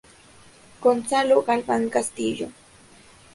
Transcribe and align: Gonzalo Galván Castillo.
Gonzalo 0.81 1.43
Galván 1.43 1.87
Castillo. 1.91 2.49